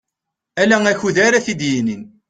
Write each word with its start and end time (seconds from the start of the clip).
Ala 0.61 0.77
akud 0.91 1.17
ara 1.25 1.45
t-id-yinin. 1.45 2.01